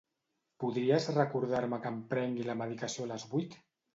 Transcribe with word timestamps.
Podries 0.61 1.09
recordar-me 1.17 1.79
que 1.85 1.91
em 1.95 2.01
prengui 2.13 2.47
la 2.47 2.57
medicació 2.65 3.05
a 3.07 3.13
les 3.15 3.29
vuit? 3.35 3.55